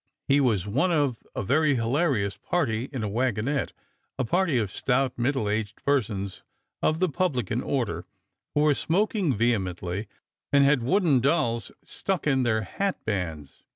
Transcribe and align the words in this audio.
He 0.27 0.41
was 0.41 0.65
one 0.65 0.91
of 0.91 1.17
a 1.35 1.43
very 1.43 1.75
hilarious 1.75 2.35
party 2.35 2.85
in 2.91 3.03
a 3.03 3.07
wagonette, 3.07 3.71
a 4.17 4.25
party 4.25 4.57
of 4.57 4.71
stout 4.71 5.15
middle 5.15 5.47
aged 5.47 5.83
persons 5.85 6.41
of 6.81 6.99
the 6.99 7.07
publican 7.07 7.61
order, 7.61 8.07
who 8.55 8.61
were 8.61 8.73
smoking 8.73 9.37
veheuiently, 9.37 10.07
and 10.51 10.65
had 10.65 10.81
wooden 10.81 11.19
dolls 11.19 11.71
stuck 11.83 12.25
in 12.25 12.41
their 12.41 12.63
hatbands. 12.63 13.61